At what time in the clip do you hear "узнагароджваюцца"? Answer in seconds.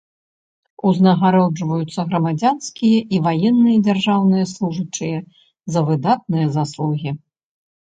0.91-2.05